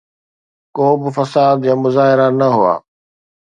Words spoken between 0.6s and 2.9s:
ڪو به فساد يا مظاهرا نه هئا.